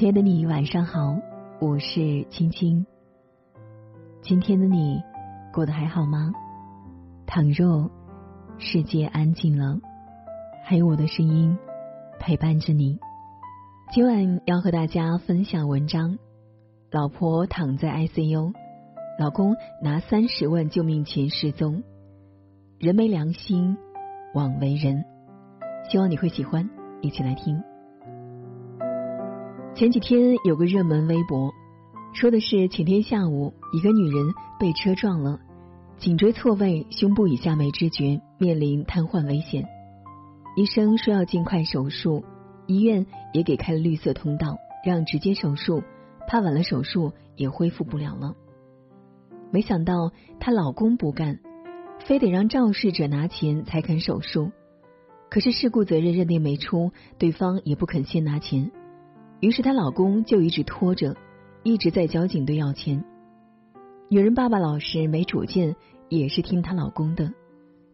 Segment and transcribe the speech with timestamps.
[0.00, 1.20] 亲爱的你，晚上好，
[1.60, 2.86] 我是青青。
[4.22, 5.02] 今天的你
[5.52, 6.32] 过得还好吗？
[7.26, 7.90] 倘若
[8.56, 9.78] 世界安静了，
[10.64, 11.54] 还有我的声音
[12.18, 12.98] 陪伴着你。
[13.92, 16.16] 今晚要和大家分享文章：
[16.90, 18.54] 老婆躺在 ICU，
[19.18, 21.82] 老公拿三十万救命钱失踪，
[22.78, 23.76] 人没良心
[24.32, 25.04] 枉为人。
[25.90, 26.70] 希望你会喜欢，
[27.02, 27.62] 一起来听。
[29.80, 31.54] 前几天有个热门微博，
[32.12, 35.40] 说的是前天下午一个女人被车撞了，
[35.96, 39.66] 颈椎错位，胸部以下没知觉，面临瘫痪危险。
[40.54, 42.22] 医生说要尽快手术，
[42.66, 45.82] 医院也给开了绿色通道，让直接手术，
[46.28, 48.34] 怕晚了手术也恢复不了了。
[49.50, 51.40] 没想到她老公不干，
[52.04, 54.52] 非得让肇事者拿钱才肯手术。
[55.30, 58.72] 可是事故责任认定没出，对方也不肯先拿钱。
[59.40, 61.16] 于是她老公就一直拖着，
[61.62, 63.04] 一直在交警队要钱。
[64.08, 65.76] 女人爸爸老实没主见，
[66.08, 67.32] 也是听她老公的。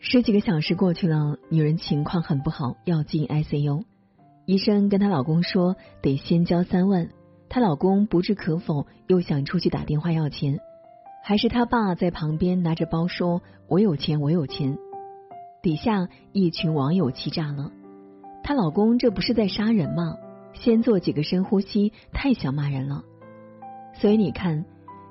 [0.00, 3.82] 十几个小时过去了，女人情况很不好，要进 ICU。
[4.46, 7.08] 医生跟她老公说得先交三万，
[7.48, 10.58] 她老公不置可否，又想出去打电话要钱。
[11.24, 14.78] 还是他爸在旁边拿着包说：“我有钱，我有钱。”
[15.60, 17.70] 底下一群网友气炸了，
[18.42, 20.16] 她老公这不是在杀人吗？
[20.52, 23.04] 先做几个深呼吸，太想骂人了。
[23.94, 24.64] 所以你看，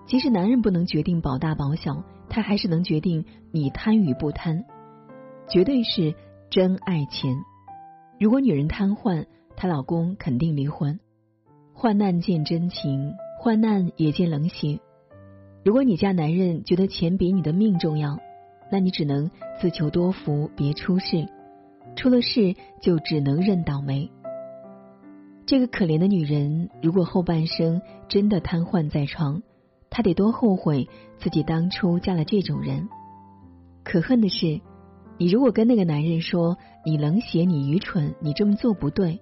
[0.06, 4.66] 即使男人不能决定保大保小，他还是能决定你贪与不贪。
[5.50, 6.14] 绝对是
[6.50, 7.38] 真爱钱。
[8.20, 11.00] 如果女人瘫痪，她老公肯定离婚。
[11.74, 14.80] 患难见真情，患难也见冷血。
[15.64, 18.20] 如果你家男人觉得钱比你的命重要，
[18.72, 19.30] 那你只能
[19.62, 21.28] 自求多福，别出事。
[21.96, 24.12] 出了事就只能认倒霉。
[25.48, 29.42] 这个可怜的女人，如果后半生真的瘫痪在床，
[29.90, 30.90] 她得多后悔
[31.20, 32.90] 自己当初嫁了这种人。
[33.86, 34.60] 可恨的是，
[35.18, 39.22] 你如果跟那个男人说你冷血、你愚蠢、你这么做不对，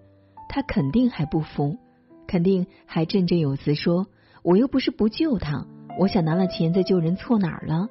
[0.50, 1.78] 他肯定还不服，
[2.26, 4.08] 肯定还振振有词说
[4.42, 5.68] ：“我又不是不救他，
[6.00, 7.90] 我想拿了钱再救人，错哪儿了？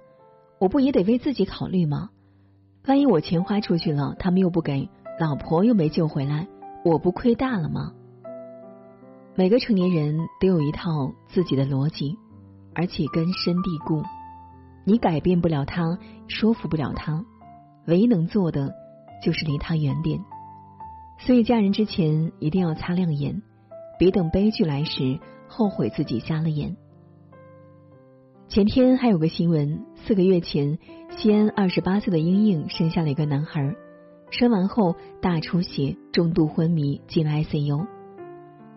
[0.59, 2.11] 我不也得为自己考虑吗？
[2.89, 4.89] 万一我钱花出去了，他们又不给，
[5.21, 6.49] 老婆又没救回来，
[6.85, 7.93] 我不亏大了吗？”
[9.37, 12.17] 每个成年人都有一套自己的逻辑，
[12.73, 14.01] 而且根深蒂固。
[14.85, 17.25] 你改变不了他，说服不了他，
[17.89, 18.73] 唯一能做的
[19.25, 20.21] 就是离他远点。
[21.19, 23.43] 所以嫁人之前一定要擦亮眼，
[23.99, 25.19] 别等悲剧来时
[25.49, 26.77] 后悔自己瞎了眼。
[28.47, 30.79] 前天还有个新闻，四个月前，
[31.17, 33.75] 西安二十八岁的英英生下了一个男孩，
[34.31, 37.94] 生完后大出血，重度昏迷进了 ICU。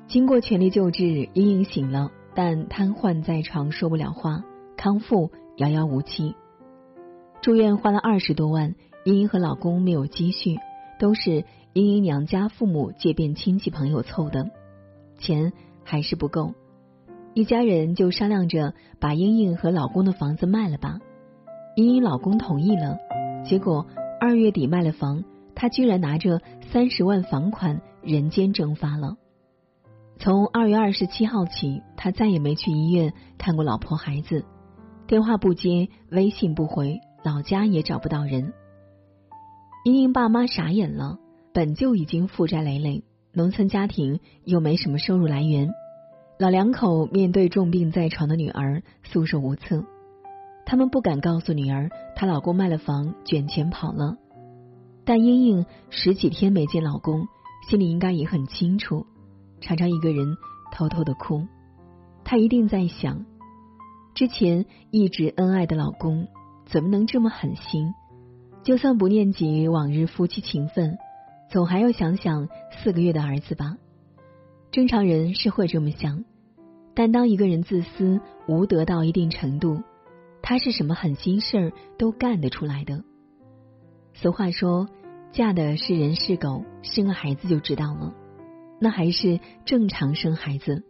[0.07, 4.41] 经过全力救治，英英醒了，但瘫痪在床，说不了话，
[4.77, 6.33] 康复遥遥无期。
[7.41, 8.73] 住院花了二十多万，
[9.03, 10.55] 英英和老公没有积蓄，
[10.97, 14.49] 都是英英娘家父母借遍亲戚朋友凑的，
[15.19, 15.51] 钱
[15.83, 16.53] 还是不够。
[17.33, 20.99] 一家人就商量着把英英和老公的房子卖了吧。
[21.75, 22.97] 英英老公同意了，
[23.43, 23.85] 结果
[24.21, 26.41] 二月底卖了房，他居然拿着
[26.71, 29.17] 三十万房款人间蒸发了。
[30.19, 34.45] 从二月二十七号起，他再也没去医院看过老婆孩子，
[35.05, 38.53] 电话不接，微信不回，老家也找不到人。
[39.85, 41.19] 英英爸妈傻眼了，
[41.53, 45.69] 本就已经负债累累，农村家庭又没什么收入来源，
[46.39, 49.85] 老两口面对重病在床的女儿束手无策，
[50.65, 54.17] 他们不敢告诉女儿她老公卖了房卷钱跑了，
[55.05, 57.27] 但英英十几天没见老公，
[57.69, 59.05] 心里应该也很清楚。
[59.61, 60.37] 常常一个人
[60.71, 61.45] 偷偷的哭，
[62.23, 63.25] 她一定在想，
[64.13, 66.27] 之前一直恩爱的老公
[66.65, 67.93] 怎么能这么狠心？
[68.63, 70.97] 就算不念及往日夫妻情分，
[71.49, 73.77] 总还要想想四个月的儿子吧。
[74.71, 76.25] 正常人是会这么想，
[76.93, 79.81] 但当一个人自私无德到一定程度，
[80.41, 83.03] 他是什么狠心事儿都干得出来的。
[84.13, 84.89] 俗话说，
[85.31, 88.13] 嫁的是人是狗，生了孩子就知道了。
[88.79, 90.83] 那还是正常生孩子。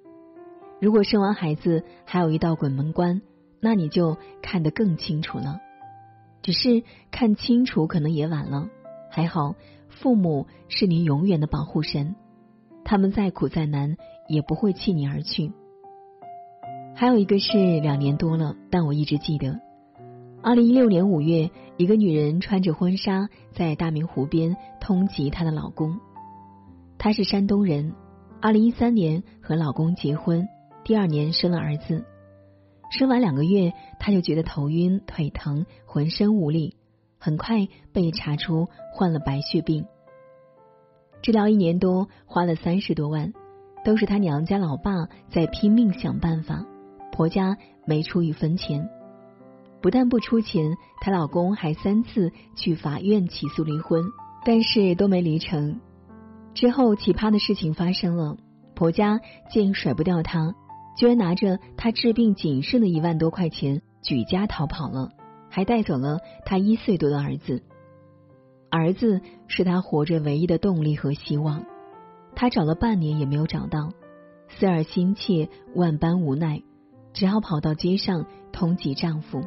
[0.80, 3.22] 如果生完孩子还有一道鬼门关，
[3.60, 5.60] 那你就看得更清楚了。
[6.44, 8.70] 只是看清楚可能也晚了。
[9.10, 9.56] 还好，
[9.90, 12.16] 父母是你永远的保护神，
[12.86, 13.98] 他们再苦再难
[14.28, 15.52] 也不会弃你而去。
[16.94, 19.60] 还有一个是两年多了，但我一直记得，
[20.42, 26.00] 二零一六年五月，一个女人穿着婚纱在大明湖边通缉她的老公。
[27.00, 27.94] 她是山东人，
[28.42, 30.48] 二零一三年和老公结婚，
[30.84, 32.04] 第二年生了儿子。
[32.90, 36.76] 生完两个月，她就觉得头晕、腿疼、浑身无力，
[37.20, 39.86] 很快被查出患了白血病。
[41.22, 43.34] 治疗一年多，花了三十多万，
[43.86, 46.66] 都是她娘家老爸在拼命想办法，
[47.12, 48.90] 婆家没出一分钱。
[49.82, 54.04] 不但不出钱，她老公还三次去法院起诉离婚，
[54.44, 55.80] 但是都没离成。
[56.58, 58.36] 之后，奇葩的事情发生了，
[58.74, 59.22] 婆家
[59.52, 60.56] 见甩不掉她，
[60.98, 65.12] 居然拿着她治病仅剩的一万多块钱举家逃跑了，
[65.52, 67.62] 还带走了她一岁多的儿子。
[68.72, 71.64] 儿子是她活着唯一的动力和希望，
[72.34, 73.92] 她找了半年也没有找到，
[74.50, 76.64] 思儿心切，万般无奈，
[77.14, 79.44] 只好跑到街上通缉丈夫。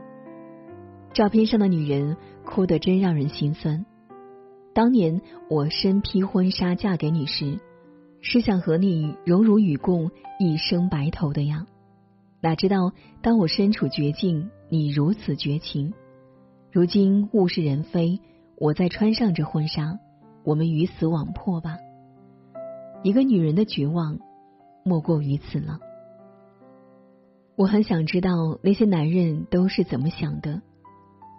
[1.13, 3.85] 照片上的女人哭得真让人心酸。
[4.81, 7.61] 当年我身披婚纱嫁给你时，
[8.23, 11.67] 是想和你荣辱与共，一生白头的呀。
[12.41, 15.93] 哪知道当我身处绝境，你如此绝情。
[16.73, 18.23] 如今物是人非，
[18.57, 19.99] 我再穿上这婚纱，
[20.45, 21.77] 我们鱼死网破吧。
[23.03, 24.19] 一个女人的绝望，
[24.83, 25.79] 莫过于此了。
[27.55, 30.63] 我很想知道那些男人都是怎么想的。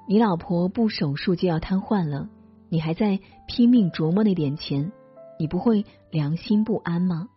[0.08, 2.30] 你老婆不手术就要瘫痪了，
[2.72, 4.94] 你还在拼命琢磨那点钱，
[5.38, 7.28] 你不会良心不安吗？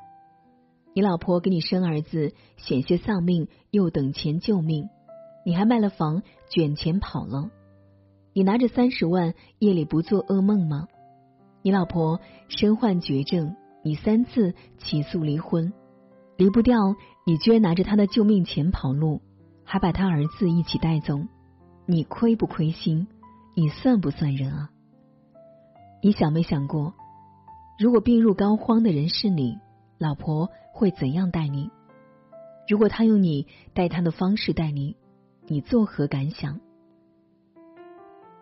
[0.94, 4.88] 你老婆给你生儿子，险些丧命，又等钱救命，
[5.44, 7.50] 你还卖了房卷钱跑了。
[8.32, 10.86] 你拿着三十万，夜里不做噩梦吗？
[11.62, 15.72] 你老婆身患绝症，你三次起诉离婚，
[16.36, 16.94] 离不掉，
[17.26, 19.20] 你居然拿着他的救命钱跑路，
[19.64, 21.18] 还把他儿子一起带走。
[21.86, 23.08] 你亏不亏心？
[23.56, 24.70] 你算不算人啊？
[26.04, 26.92] 你想没想过，
[27.78, 29.58] 如果病入膏肓的人是你，
[29.96, 31.70] 老婆会怎样待你？
[32.68, 34.98] 如果他用你待他的方式待你，
[35.46, 36.60] 你作何感想？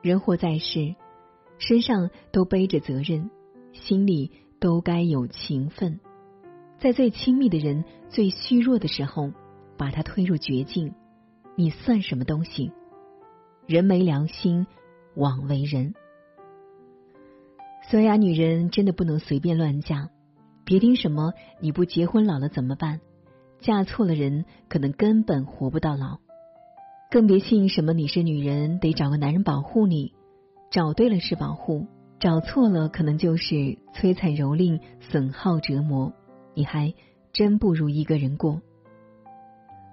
[0.00, 0.96] 人活在世，
[1.58, 3.30] 身上都背着责任，
[3.72, 6.00] 心里都该有情分。
[6.80, 9.30] 在最亲密的人最虚弱的时候，
[9.76, 10.92] 把他推入绝境，
[11.54, 12.72] 你算什么东西？
[13.68, 14.66] 人没良心，
[15.14, 15.94] 枉为人。
[17.92, 20.08] 所以啊，女人真的不能随便乱嫁。
[20.64, 23.02] 别听什么你不结婚老了怎么办？
[23.60, 26.18] 嫁错了人，可能根本活不到老。
[27.10, 30.14] 更别信什么你是女人得找个男人保护你。
[30.70, 31.86] 找对了是保护，
[32.18, 33.54] 找错了可能就是
[33.94, 36.14] 摧残蹂躏、损耗折磨。
[36.54, 36.94] 你还
[37.34, 38.62] 真不如一个人过。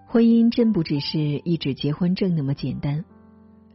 [0.07, 3.04] 婚姻真不只是一纸结婚证那么简单。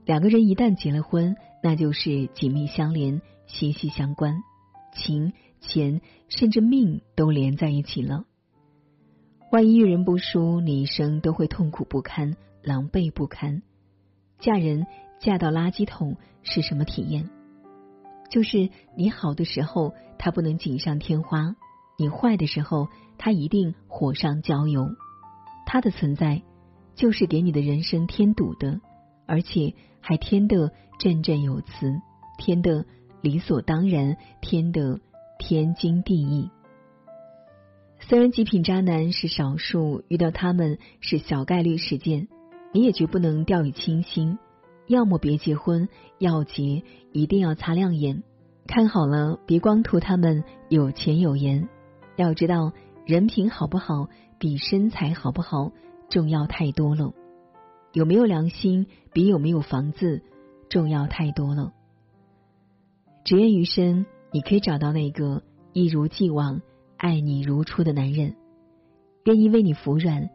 [0.06, 4.42] 两个人一旦结了婚，那就是紧密相连、息息相关，
[4.94, 8.24] 情、钱甚至命都连在一起了。
[9.50, 13.62] 万一遇人不淑，你一生都会痛苦不堪、狼狈不堪。
[14.38, 14.86] 嫁人
[15.20, 17.30] 嫁到垃圾桶是什么体验？
[18.30, 21.54] 就是你好的时候，他不能锦上添花；
[21.98, 22.88] 你坏的时候，
[23.18, 24.88] 他一定火上浇油。
[25.66, 26.42] 他的存在
[26.94, 28.80] 就是给你的人生添堵的。
[29.26, 31.98] 而且还添得振振有词，
[32.36, 32.84] 添得
[33.24, 35.00] 理所当然，天得
[35.38, 36.50] 天经地义。
[38.00, 42.28] 虽然极品渣男是少数，遇到他们是小概率事件，
[42.70, 44.38] 你也绝不能掉以轻心。
[44.88, 46.82] 要么别结婚，要结
[47.12, 48.22] 一定要擦亮眼，
[48.66, 51.66] 看好了，别光图他们有钱有颜。
[52.16, 52.72] 要知道，
[53.06, 55.72] 人品好不好，比身材好不好
[56.10, 57.14] 重要太多了。
[57.94, 60.20] 有没有良心，比有没有房子
[60.68, 61.72] 重要太多了。
[63.24, 66.60] 只愿余生，你可以找到那个一如既往
[66.98, 68.34] 爱你如初的男人，
[69.24, 70.28] 愿意为你服软，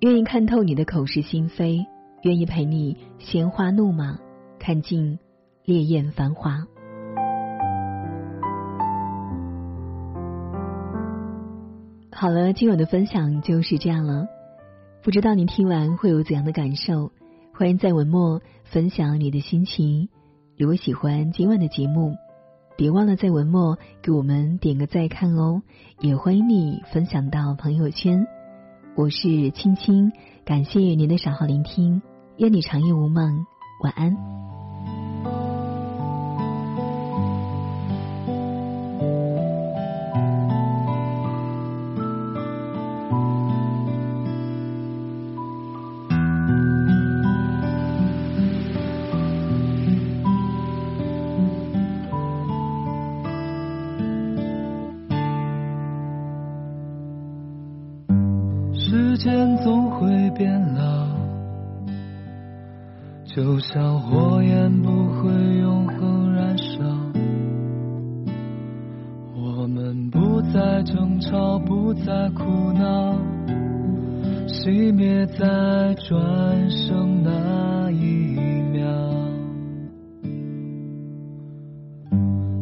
[0.00, 1.86] 愿意看透你的口是心非，
[2.20, 4.18] 愿意陪你鲜花怒马，
[4.58, 5.18] 看尽
[5.64, 6.66] 烈焰繁华。
[12.12, 14.26] 好了，今晚的分享就是这样了。
[15.02, 17.10] 不知道您听完会有怎样的感受？
[17.54, 20.10] 欢迎在文末分享你的心情。
[20.58, 22.14] 如果喜欢今晚的节目，
[22.76, 25.62] 别忘了在文末给我们点个再看哦。
[26.00, 28.26] 也欢迎你分享到朋友圈。
[28.96, 30.12] 我是青青，
[30.44, 32.02] 感谢您的守候聆听，
[32.36, 33.46] 愿你长夜无梦，
[33.82, 34.43] 晚安。
[63.34, 66.84] 就像火焰不会永恒燃烧。
[69.34, 73.18] 我们不再争吵，不再哭闹，
[74.46, 78.36] 熄灭在转身那一
[78.70, 78.86] 秒，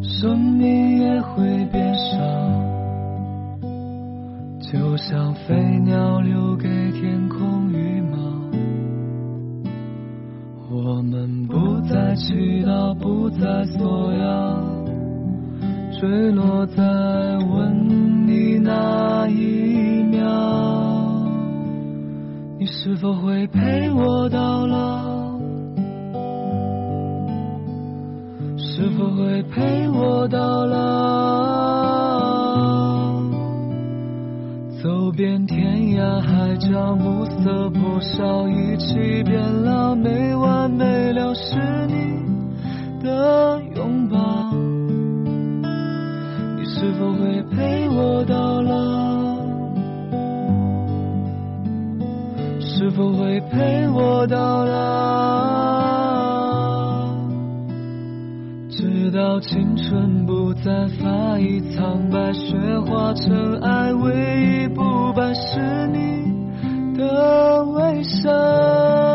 [0.02, 2.16] 生命也会变少。
[4.72, 6.11] 就像飞鸟
[13.62, 14.60] 不再索要，
[16.00, 20.26] 坠落在吻你那一秒，
[22.58, 25.38] 你是否会陪我到老？
[28.56, 30.82] 是否会陪我到老？
[34.82, 35.62] 走遍天
[35.94, 41.92] 涯海角，暮色破晓，一起变老，没完没了是你
[43.02, 44.16] 的拥抱。
[46.56, 48.72] 你是否会陪我到老？
[52.60, 54.82] 是否会陪我到老？
[58.70, 62.56] 直到青春不再发一苍白，雪
[62.86, 66.32] 化尘埃，唯一不败是你
[66.96, 69.11] 的微笑。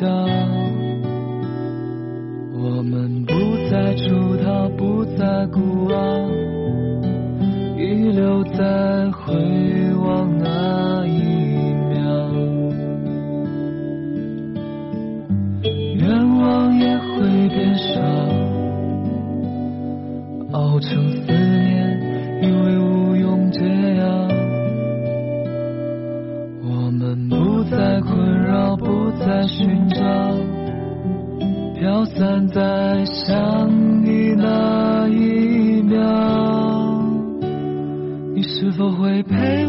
[0.00, 0.47] 家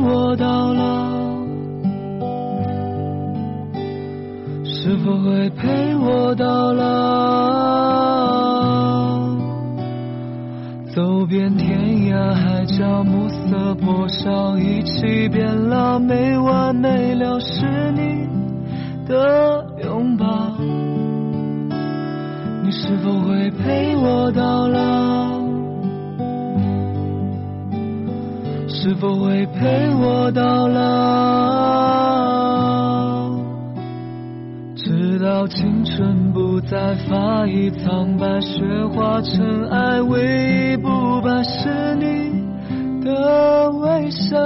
[0.02, 1.10] 我到老？
[4.64, 6.90] 是否会陪我到老？
[10.96, 11.80] 走遍天
[12.12, 18.28] 涯海角，暮色破晓，一起变老，没完没了是你
[19.08, 20.26] 的拥抱。
[22.64, 25.29] 你是否会陪我到老？
[28.82, 30.80] 是否会陪我到老？
[34.74, 38.64] 直到青春不再发一苍白，雪
[38.96, 40.22] 化尘埃，唯
[40.72, 42.32] 一不败是你
[43.04, 44.38] 的微笑。